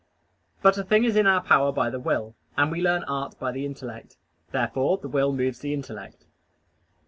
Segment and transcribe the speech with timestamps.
[0.63, 3.51] But a thing is in our power by the will, and we learn art by
[3.51, 4.17] the intellect.
[4.51, 6.25] Therefore the will moves the intellect.